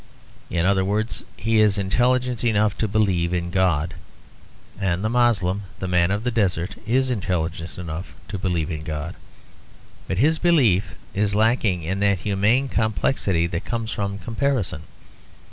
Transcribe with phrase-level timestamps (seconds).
[0.49, 3.93] In other words, he is intelligent enough to believe in God;
[4.79, 9.13] and the Moslem, the man of the desert, is intelligent enough to believe in God.
[10.07, 14.85] But his belief is lacking in that humane complexity that comes from comparison.